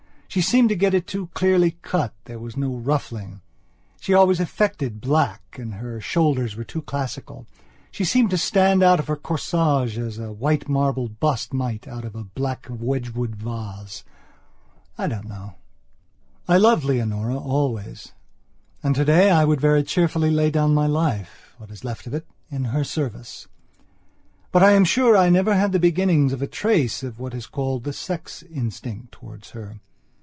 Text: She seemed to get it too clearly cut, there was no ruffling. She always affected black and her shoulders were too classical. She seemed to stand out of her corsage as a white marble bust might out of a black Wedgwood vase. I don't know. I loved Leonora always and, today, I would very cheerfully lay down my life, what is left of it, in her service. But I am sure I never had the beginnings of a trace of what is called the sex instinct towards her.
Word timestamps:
She 0.33 0.39
seemed 0.41 0.69
to 0.69 0.75
get 0.77 0.93
it 0.93 1.07
too 1.07 1.27
clearly 1.33 1.71
cut, 1.81 2.13
there 2.23 2.39
was 2.39 2.55
no 2.55 2.77
ruffling. 2.77 3.41
She 3.99 4.13
always 4.13 4.39
affected 4.39 5.01
black 5.01 5.57
and 5.59 5.73
her 5.73 5.99
shoulders 5.99 6.55
were 6.55 6.63
too 6.63 6.81
classical. 6.83 7.47
She 7.91 8.05
seemed 8.05 8.29
to 8.29 8.37
stand 8.37 8.81
out 8.81 8.97
of 8.97 9.07
her 9.07 9.17
corsage 9.17 9.97
as 9.97 10.17
a 10.19 10.31
white 10.31 10.69
marble 10.69 11.09
bust 11.09 11.51
might 11.53 11.85
out 11.85 12.05
of 12.05 12.15
a 12.15 12.23
black 12.23 12.65
Wedgwood 12.69 13.35
vase. 13.35 14.05
I 14.97 15.07
don't 15.09 15.27
know. 15.27 15.55
I 16.47 16.55
loved 16.55 16.85
Leonora 16.85 17.35
always 17.37 18.13
and, 18.81 18.95
today, 18.95 19.31
I 19.31 19.43
would 19.43 19.59
very 19.59 19.83
cheerfully 19.83 20.31
lay 20.31 20.49
down 20.49 20.73
my 20.73 20.87
life, 20.87 21.55
what 21.57 21.71
is 21.71 21.83
left 21.83 22.07
of 22.07 22.13
it, 22.13 22.25
in 22.49 22.63
her 22.71 22.85
service. 22.85 23.49
But 24.53 24.63
I 24.63 24.71
am 24.71 24.85
sure 24.85 25.17
I 25.17 25.27
never 25.29 25.55
had 25.55 25.73
the 25.73 25.77
beginnings 25.77 26.31
of 26.31 26.41
a 26.41 26.47
trace 26.47 27.03
of 27.03 27.19
what 27.19 27.33
is 27.33 27.47
called 27.47 27.83
the 27.83 27.91
sex 27.91 28.41
instinct 28.43 29.11
towards 29.11 29.49
her. 29.49 29.81